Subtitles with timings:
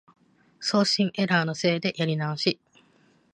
[0.59, 2.59] 送信エラーのせいでやり直し